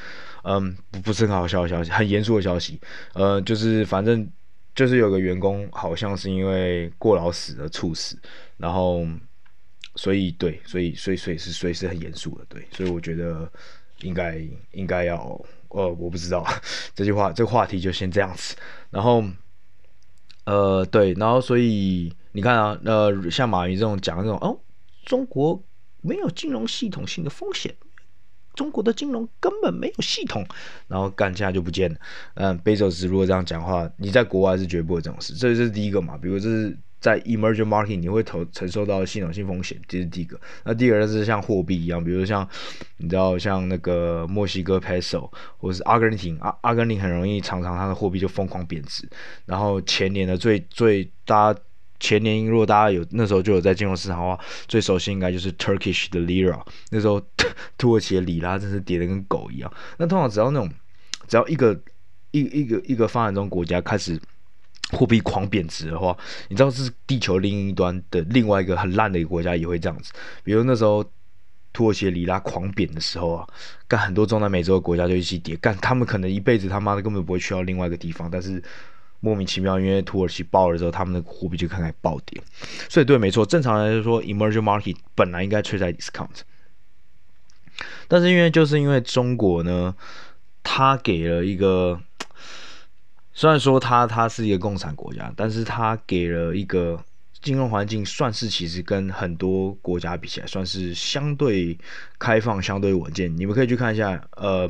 [0.44, 2.80] 嗯，不不是很好笑的消息，很严肃的消息。
[3.12, 4.26] 呃，就是反正
[4.74, 8.18] 就是有个员工好像是因为过劳死而猝死，
[8.56, 9.06] 然后。
[10.00, 13.46] 所以对，所以所以所以是所以是很严肃的，对，所以我觉得
[14.00, 14.40] 应该
[14.72, 16.42] 应该要，呃，我不知道
[16.96, 18.56] 这句话这个话题就先这样子，
[18.88, 19.22] 然后，
[20.44, 24.58] 呃，对，然后所以你看啊，呃，像马云这种讲这种哦，
[25.04, 25.62] 中国
[26.00, 27.76] 没有金融系统性的风险，
[28.54, 30.42] 中国的金融根本没有系统，
[30.88, 31.98] 然后干架就不见了，
[32.36, 36.74] 嗯，贝佐斯如果这样讲话，你在国外是绝不会这种事，这是第一个嘛，比如这是。
[37.00, 40.38] 在 emerging market 你会投承受到系统性风险，这是第一个。
[40.64, 42.46] 那第二个是像货币一样，比如像
[42.98, 49.08] 你知道像那个墨西哥 peso 或是阿根廷，阿阿根廷很容易常常它的货币就疯狂贬值。
[49.46, 51.60] 然后前年的最最大家
[51.98, 56.60] 前年如果大家有那时候就有在金融市场的话，最熟悉应该就是 Turkish 的 lira，
[56.90, 57.20] 那时候
[57.78, 59.72] 土耳其的里拉真是跌得跟狗一样。
[59.96, 60.70] 那通常只要那种
[61.26, 61.80] 只要一个
[62.32, 64.20] 一一个一个发展中国家开始。
[64.92, 66.16] 货币狂贬值的话，
[66.48, 70.12] 你知道是地球另一端的另外一个很烂的一个国家也会这样子。
[70.42, 71.04] 比如那时候
[71.72, 73.46] 土耳其里拉狂贬的时候啊，
[73.86, 78.60] 干很多中南美洲的国家就一起跌，干他们可能一辈子他妈的根本不会去到另外一个地方，但是
[79.20, 82.42] 莫名其妙因为土耳其爆了之后，他们的货币就开始暴跌。
[82.88, 86.40] 所以对，没错，正常来说，emerging market 本来应该吹在 discount，
[88.08, 89.94] 但是因为就是因为中国呢，
[90.64, 92.00] 他给了一个。
[93.32, 97.02] 虽然说它它是一个共产国家，但是它给了一个
[97.40, 101.78] 金融环境，算是其实跟很多国家比起来，算是相对
[102.18, 103.34] 开放、相对稳健。
[103.36, 104.68] 你们可以去看一下，呃，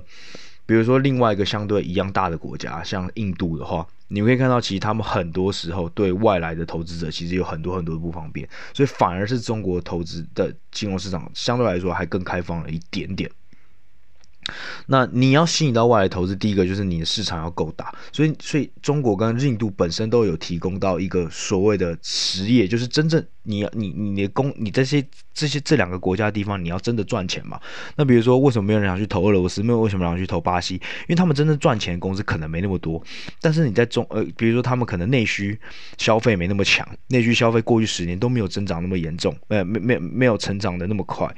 [0.67, 13.29] 比如说另外一个相对一样大的国家，像印度的话，你们可以看到，其实他们很多时候对外来的投资者其实有很多很多不方便，所以反而是中国投资的金融市场相对来说还更开放了一点点。
[14.87, 27.59] 那你要吸引到外来投资，第一个就是你的市场要够大，所以所以中国跟印度本身都有提供到一个所谓的实业，就是真正你你你的工你这些这些这两个国家地方，你要真的赚钱嘛？
[27.97, 29.63] 那比如说为什么没有人想去投俄罗斯？
[29.63, 30.75] 没有为什么想去投巴西？
[30.75, 33.03] 因为他们真正赚钱的公司可能没那么多，
[33.41, 35.59] 但是你在中呃，比如说他们可能内需
[35.99, 41.29] 消费没那么强，内需消费过去十年都没有增长那么严重，呃，没没没有成长的那么快。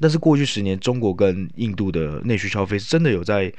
[0.00, 3.52] 但是过去十年，中国跟印度的内需消费是真的有在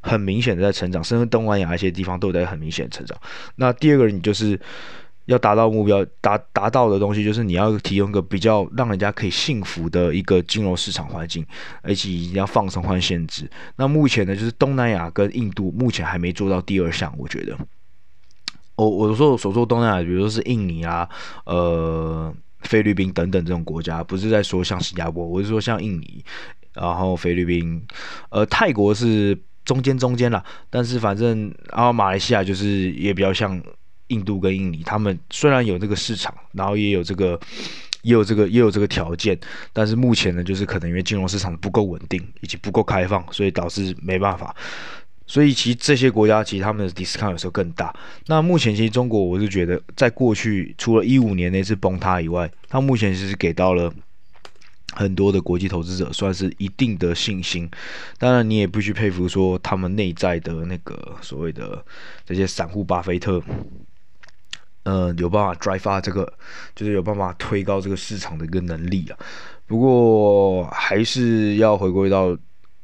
[0.00, 3.18] 很明显的在成长，甚至东南亚一些地方都有在很明显的成长。
[3.56, 4.58] 那第二个，你就是
[5.26, 11.46] 要达到目标，达达到的东西就是你要提供一个比较让人家可以幸福的一个金融市场环境，
[11.82, 13.48] 而且一定要放松换限制。
[13.76, 17.56] 那目前呢，就是东南亚跟印度目前还没做到第二项，我觉得。
[18.76, 21.08] 我我说我所说东南亚，比如说是印尼啊，
[21.44, 22.34] 呃。
[22.62, 26.24] 菲律宾等等这种国家，不是在说像新加坡，我是说像印尼，
[26.72, 27.84] 然后菲律宾，
[28.30, 33.60] 呃，泰国是中间中间啦，但是反正然后马来西亚就是也比较像
[34.08, 37.38] 印度跟印尼，他们虽然有这个市场，然后也有这个
[38.02, 39.38] 也有这个也有这个条件，
[39.72, 44.54] 但是目前呢，就是可能因为金融市场不够稳定以及不够开放，所以导致没办法。
[45.32, 47.90] 所以其实这些国家其实他们的 discount 有时候更大。
[48.26, 53.90] 那目前其实中国，我是觉得在过去除了一五年那次崩塌以外，它目前其实给到了
[54.92, 57.66] 很多的国际投资者算是一定的信心。
[58.18, 61.82] 当然，你也必须佩服说他们内在的那个所谓的
[62.26, 63.42] 这些散户巴菲特，
[64.82, 66.30] 呃，有办法 drive 这个，
[66.76, 69.16] 就是有办法推高这个市场的一个能力啊。
[69.66, 72.36] 不过还是要回归到。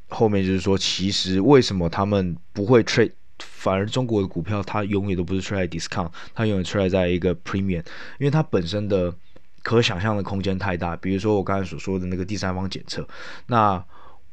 [0.08, 7.84] 后面就是说，其实为什么他们不会 trade，反而中国的股票它永远都不是 trade discount，它永远 trade 在一个 premium，
[8.18, 9.14] 因为它本身的
[9.62, 10.96] 可想象的空间太大。
[10.96, 13.06] 比如说我刚才所说的那个第三方检测，
[13.46, 13.84] 那。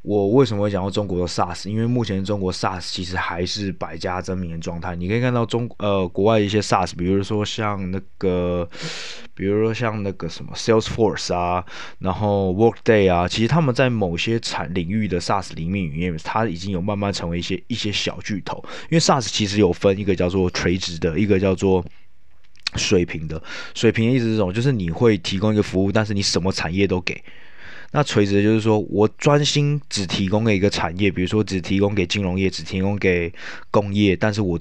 [0.08, 1.68] 我为什么会讲到中国的 SaaS？
[1.68, 4.96] 因为目前中国 SaaS 其实还是百家争鸣的状态。
[4.96, 8.70] 你可以看到中呃国外一些 SaaS，比如说像那个，
[9.34, 11.66] 比如说像那个什么 Salesforce 啊，
[11.98, 18.64] 然后 Workday 啊，其实他们在某些产领域的 SaaS 里面，里面它已经有慢慢成为一些一些小巨头。
[18.84, 21.84] 因为 SaaS 其实有分一个叫做垂直的，一个叫做
[22.76, 23.42] 水平的。
[23.74, 27.20] 水平的意思是这种，就是你会提供一个服务，但是你什么产业都给。
[27.92, 33.34] 那垂直的就是说，我专心只提供给一个产业，比如说只提供给金融业，只提供给
[33.72, 34.60] 工业，但是我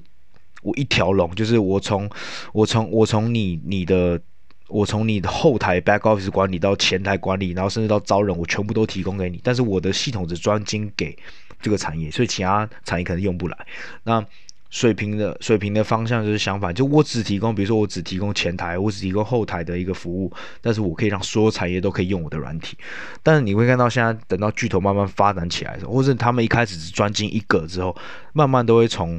[0.61, 2.09] 我一条龙，就是我从
[2.53, 4.19] 我从我从你你的
[4.67, 11.17] 我从你的后台 back office 管理到前台管理，然后甚至到招人，我全部都提供给你，但是我的系统只专精给
[11.61, 13.57] 这个产业，所以其他产业可能用不来。
[14.03, 14.25] 那
[14.75, 22.77] 水平的水平的方向就是相反，就我只提供，比如说我只提供前台，我只提供后台的一个服务，但是我可以让所有产业都可以用我的软体。
[23.23, 27.95] 但是你会看到现在等到巨头慢慢发展起来，或者他们一开始只专精一个之后，
[28.33, 29.17] 慢慢都会从，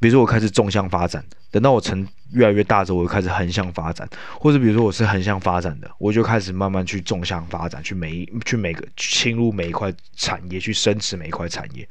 [0.00, 4.08] 比如说我开始纵向发展，等到我成越来越大之后，我就开始横向发展，
[4.40, 11.88] 或者比如说我是横向发展的，我就开始慢慢去纵向发展，去每一去每个侵入每一块产业，去深持每一块产业。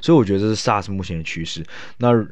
[0.00, 1.64] 所以我觉得这是 SaaS 目前的趋势。
[1.98, 2.26] 那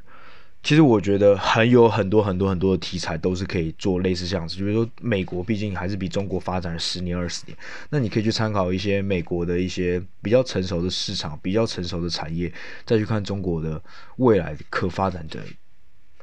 [0.63, 4.57] 其实我觉得还有很多很多很多的题材都是可以做类似这样子。
[4.59, 7.59] 比如说美国毕竟还是比中国发展了十年二十年，
[7.91, 12.53] 那你可以去参考一些美国的一些比较成熟的市场、比较成熟的产业，
[12.87, 13.83] 再去看中国的
[14.19, 15.41] 未来可发展的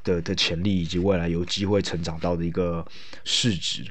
[0.06, 2.86] 的的潜力以及未来有机会成长到的一个
[3.26, 3.84] 市值。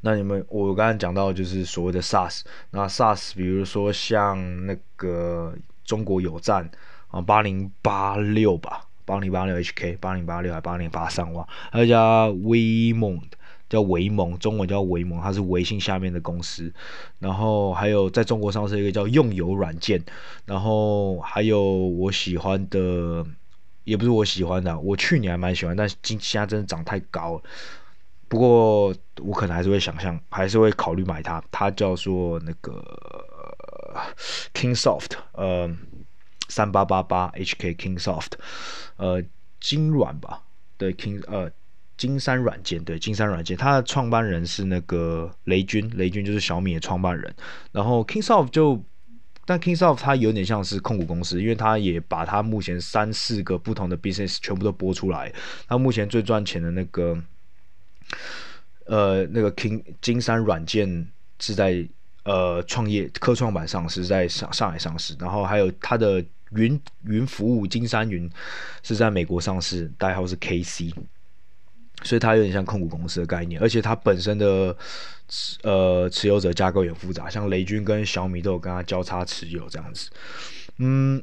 [0.00, 2.40] 那你们我刚才讲到就是所谓的 SaaS，
[2.72, 5.54] 那 SaaS 比如说像那个。
[5.84, 6.70] 中国有赞
[7.08, 13.20] 啊，八零八六吧，八零八六 HK，八零八六还八零八三哇，还有一家微盟，
[13.68, 16.72] 叫微盟，中文叫微盟，它是微信下面的公司。
[17.18, 20.02] 然后还有在中国上市一个叫用友软件，
[20.44, 23.24] 然后还有我喜欢的，
[23.84, 27.42] 也不是我喜欢的，我去年还蛮喜欢，但今现在真的涨太高了。
[28.26, 31.42] 不过我可能还是会想象，还是会考虑买它。
[31.52, 32.82] 它叫做那个
[34.52, 35.70] Kingsoft，呃，
[36.48, 38.32] 三八八八 HK Kingsoft，
[38.96, 39.22] 呃，
[39.60, 40.42] 金软吧，
[40.76, 41.50] 对，King，呃，
[41.96, 47.34] 金山软件，对，金山软件，它的创办人是那个雷军，雷军就是小米的创办人。
[47.72, 48.82] 然后 Kingsoft 就，
[49.44, 55.32] 但 Kingsoft 它有点像是控股公司，因为它也把它目前三四个不同的 business 全部都播出来。
[55.66, 57.22] 它目前最赚钱的那个。
[58.86, 61.10] 呃，那个 King 金山软件
[61.40, 61.88] 是在
[62.24, 68.28] 呃创业科创板上市，在上上海上市，然后还有它的云云服务金山云
[68.82, 70.92] 是在美国上市，代号是 KC，
[72.02, 74.76] 所以它有点像控股公司的概念，而且它本身的
[75.62, 80.10] 呃持有者架构也复杂，像雷军跟小米都有跟它交叉持有这样子，
[80.78, 81.22] 嗯。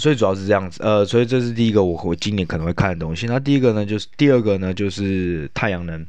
[0.00, 3.26] 所以主要是这样子，呃，所以这是第一个我我今年可能会看的东西。
[3.26, 6.06] 那第一个呢，就是第二个呢，就是太阳能。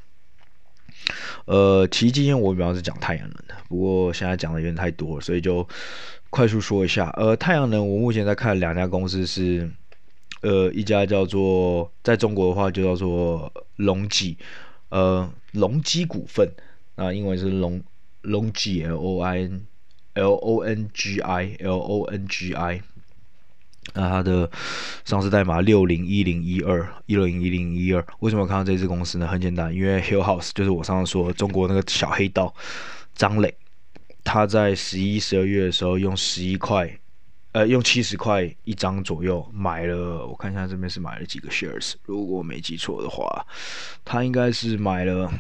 [1.46, 5.68] 呃，其实今天我主要是讲太阳能的，不过现在讲的有点太多了，所以就
[6.30, 7.10] 快速说一下。
[7.18, 9.70] 呃，太阳能我目前在看两家公司是，
[10.42, 14.38] 呃，一家叫做在中国的话就叫做隆基，
[14.90, 16.50] 呃，隆基股份，
[16.96, 17.82] 那英文是隆
[18.22, 19.66] 隆基 L O I N
[20.14, 22.82] L O N G I L O N G I。
[23.94, 24.50] 那它的
[25.06, 29.28] 上市代码六零一零一二一零一零一二，为什么看到这支公司呢？
[29.28, 32.54] 很简单，因为 Hillhouse 就是我上次说中国那个小黑道
[33.16, 33.54] 张磊，
[34.24, 37.00] 他在十一、十二月的时候用十一块，
[37.52, 43.46] 呃，用七十块一张左右买了，我看一下这边是买了几个 shares，如果我没记错的话，
[44.06, 45.32] 他应该是买了。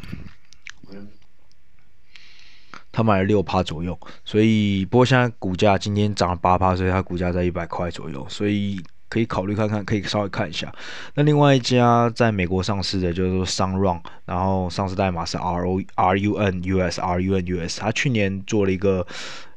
[2.91, 10.73] 他买了六趴左右，所以不过现在股价今天涨了八趴，所以它股价在一百块左右，所以可以考虑看看，可以稍微看一下。
[11.13, 17.79] 那另外一家在美国上市的，就是说 Sunrun，然后上市代码是 R O R U N U S R U N U S。
[17.79, 19.05] 他去年做了一个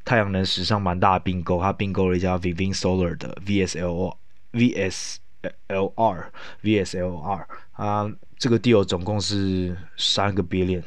[0.04, 4.16] 太阳能史上蛮大的并购，他并购了一家 Vivin Solar 的 V S L
[4.52, 5.18] V S
[5.68, 6.30] L R
[6.60, 7.48] V S L R。
[7.72, 10.82] 啊，这个 deal 总共是三个 billion，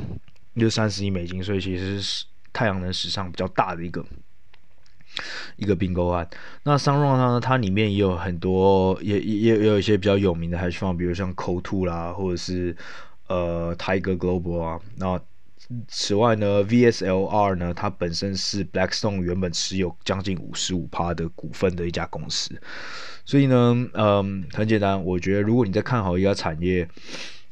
[0.56, 2.26] 就三十亿美金，所以其实是。
[2.56, 4.02] 太阳能史上比较大的一个
[5.58, 6.26] 一个并购案，
[6.64, 12.74] 那 Sunrun 呢，它里面也有很多，也也也有一些比较有名的 hedge fund，比如像 Co2 啦，或者是
[13.28, 14.80] 呃 Tiger Global 啊。
[14.96, 15.20] 那
[15.90, 22.58] 此外呢，VSLR 呢，它本身是 Blackstone 原本持有将近五十五趴的股份的一家公司，
[23.26, 26.88] 所以呢，嗯，很简单，我觉得如果你在看好一家产业。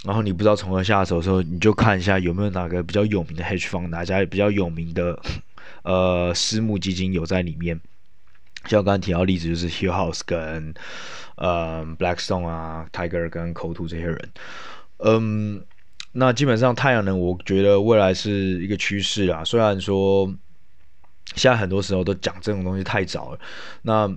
[0.04, 5.18] 然后你不知道从何下手的时候，你就看一下有没有哪个比较有名的 hedge fund，哪家比较有名的
[5.84, 7.80] 呃私募基金有在里面。
[8.66, 10.74] 像我刚才提到例子就是 Hillhouse 跟
[11.36, 14.30] 呃 Blackstone 啊，Tiger 跟 c o t o 这些人。
[14.99, 15.62] 嗯，
[16.14, 18.32] 那基本上太阳能，我觉得未来是
[18.64, 19.43] 一个趋势啊。
[19.43, 20.34] 虽然说
[21.36, 23.39] 现在很多时候都讲这种东西太早了，
[23.82, 24.10] 那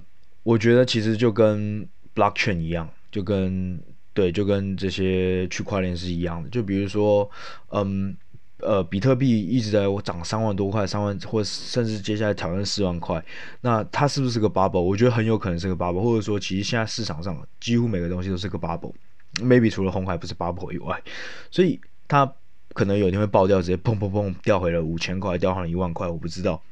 [0.44, 3.80] 我觉得其实就跟 Blockchain 一样，就跟
[4.16, 6.48] 对，就跟这些区块链是一样的。
[6.48, 7.30] 就比如说，
[7.68, 8.16] 嗯，
[8.60, 13.22] 呃，比特币一直在我涨三万多块，三万，或甚至接下来挑战四万块，
[13.60, 14.80] 那它是不是个 bubble？
[14.80, 20.98] 我觉得很有可能是个 bubble，或者说，其实现在市场上几乎每个东西都是个 bubble，maybe 除了红海不是 bubble 以外，
[21.50, 22.32] 所以它
[22.72, 26.62] 可能有一天会爆掉，直接砰砰砰掉回了五千块，掉回了一万块，我不知道。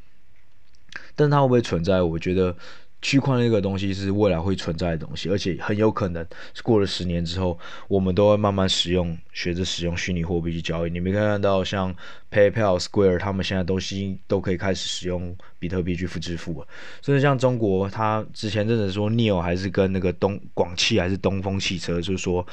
[1.15, 2.01] 但它会不会存在？
[2.01, 2.57] 我觉得。
[3.05, 10.91] 区块链这个东西是未来会存在的东西，而且很有可能是过了十年之后，我们都会慢慢使用，学着使用虚拟货币去交易。
[10.91, 11.95] 你没看到像
[12.31, 13.95] PayPal、Square 他们现在都是
[14.27, 16.67] 都可以开始使用比特币去付支付了。
[17.03, 22.47] 甚至像中国，他之前真的说 NIO 还是跟那个东广汽还是东风汽车，就是说，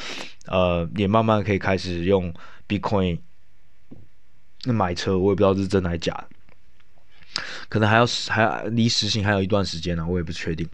[0.47, 2.33] 呃，也慢慢可以开始用
[2.67, 3.19] Bitcoin
[4.65, 6.27] 买车，我也不知道是真的还是假的。
[7.69, 10.67] 可能还要还离实行还有一段时间呢，我也不确定。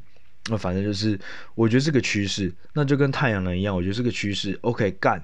[0.49, 1.19] 那反正就是，
[1.55, 4.57] 我觉得是个趋势，那就跟太阳能一样，我觉得是个趋势。
[4.61, 5.21] OK，干，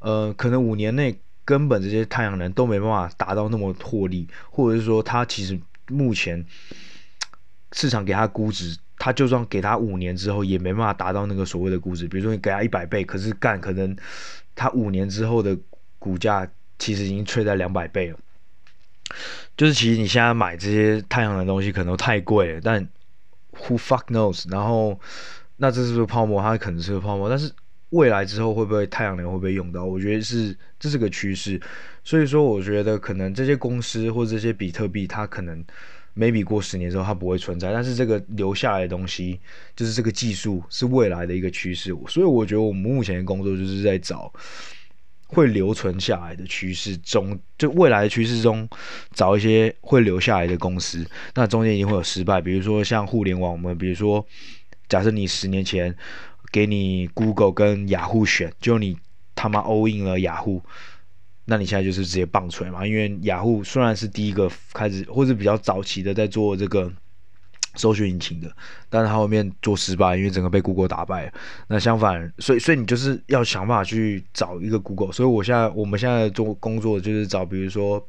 [0.00, 5.58] 呃，可能五年内根本这些太阳能都没办法达到那么获利，或者是说它其实
[5.88, 6.44] 目前
[7.72, 12.06] 市场给它估值，它就算给它五年之后也没办法达到那个所谓的估值。
[12.06, 13.96] 比如说你给它一百倍，可是干可能
[14.54, 15.56] 它五年之后的
[15.98, 16.46] 股价
[16.78, 18.18] 其实已经吹在两百倍了。
[19.56, 22.86] 就是其实你现在买这些太阳能的东西可能都太贵了，但
[23.54, 24.50] who fuck knows？
[24.50, 24.98] 然后
[25.56, 26.40] 那这是不是泡沫？
[26.40, 27.52] 它可能是个泡沫，但是
[27.90, 29.84] 未来之后会不会太阳能会不会用到？
[29.84, 31.60] 我觉得是这是个趋势。
[32.02, 35.62] 所以说，我觉得可能这些公司或这些比特币，它可能
[36.16, 39.38] maybe 过十年之后它不会存在，但是这个留下来的东西，
[39.76, 41.94] 就是这个技术是未来的一个趋势。
[42.08, 44.32] 所以我觉得我们目前的工作就是在找。
[45.32, 48.68] 会留存下来的趋势中，就未来的趋势中，
[49.12, 51.06] 找一些会留下来的公司。
[51.34, 54.26] 那中间一定会有失败，比如说像互联网，我们比如说，
[54.88, 55.94] 假设你十年前
[56.50, 58.96] 给你 Google 跟雅虎选，就你
[59.36, 60.60] 他妈 all in 了雅虎，
[61.44, 62.84] 那你现在就是直接棒槌嘛？
[62.84, 66.92] 因为雅虎虽然是第一个开始，或是比较早期的在做这个
[67.76, 68.50] 搜寻引擎的，
[68.88, 71.32] 但是他后面做失败，因为整个被 Google 打败了。
[71.68, 75.12] 那相反，所以所以你就是要想办法去找一个 Google。
[75.12, 78.04] 所以我现在我们现在做工作就是找，比如说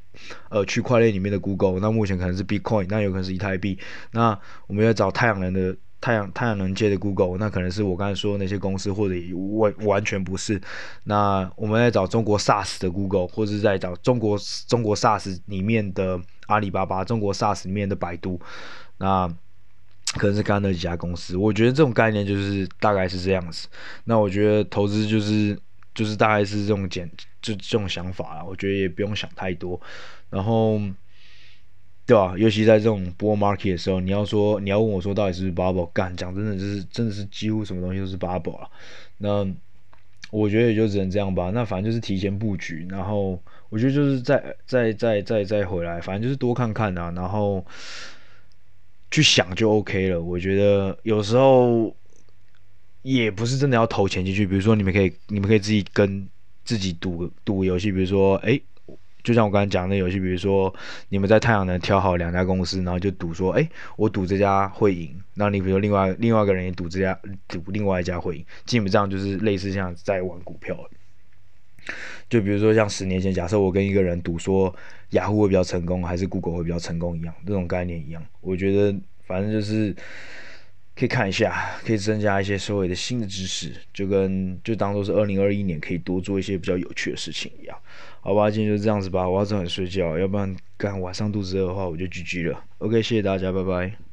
[0.50, 3.78] 呃区块链里面的 Google，那目前可能是 Bitcoin，那有可能是以太币。
[4.12, 4.38] 那
[4.68, 10.60] 我们要找太阳能的太阳太阳能界的 Google，那可能是我刚才说那些公司，或者完完全不是。
[11.04, 14.36] 那我们在找中国 SaaS 的 Google，或者是在找中国
[14.68, 18.42] 中国 SaaS 里面的阿里巴巴，中国 SaaS 里面的百度。
[18.98, 19.32] 那
[20.16, 23.70] 可能是刚刚那几家公司，我觉得这种概念就是大概是这样子。
[24.04, 25.58] 那我觉得投资就是
[25.96, 27.10] 就是大概是这种简
[27.42, 28.44] 就这种想法啦。
[28.44, 29.80] 我觉得也不用想太多，
[30.30, 30.82] 然后
[32.06, 32.36] 对吧？
[32.38, 38.70] 尤其在这种 bull market 的时候，你要说你要问我说到底是不是 bubble，干讲真的就是真的是几乎什么东西都是 bubble 了。
[39.20, 39.48] 那
[40.30, 41.52] 我觉得也就只能这样吧。
[41.54, 47.66] 那反正就是提前布局，然后我觉得就是再再再再再回来，反正就是多看看啊，然后。
[49.12, 51.94] 去想就 OK 了，我觉得有时候
[53.02, 54.48] 也不是真的要投钱进去。
[54.48, 56.26] 比如说，你们可以，你们可以自己跟
[56.64, 57.92] 自己赌赌游戏。
[57.92, 58.58] 比如说，哎，
[59.22, 60.74] 就像我刚才讲的那游戏，比如说
[61.10, 65.14] 你们在太阳能挑好两家公司，然后就赌说，哎，我赌这家会赢。
[65.34, 70.78] 那你比如另外另外一个人也赌这家赌另外一家会赢，基本上就是类似像在玩股票。
[72.30, 74.74] 就比如说像十年前，假设我跟一个人赌说
[75.12, 78.24] 雅虎会比较成功，还是 Google 会比较成功一样，这种概念一样。
[78.40, 79.96] 我觉得反正就是
[80.96, 87.78] 可以看一下，可以增加一些所谓的新的知识，就跟就当做是二零二一年可以多做一些比较有趣的事情一样。
[88.22, 92.64] 好吧，今天就这样子吧，我要早点睡觉，要不然干晚上肚子饿的话我就 GG 了。
[92.78, 94.11] OK，谢谢大家，拜拜。